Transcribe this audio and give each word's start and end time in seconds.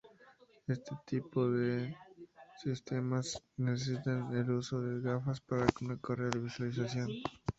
Este 0.65 0.95
tipo 1.05 1.47
de 1.51 1.95
sistemas 2.63 3.39
necesitan 3.57 4.35
el 4.35 4.49
uso 4.49 4.81
de 4.81 4.99
gafas 4.99 5.39
para 5.41 5.67
una 5.81 5.95
correcta 5.99 6.39
visualización. 6.39 7.07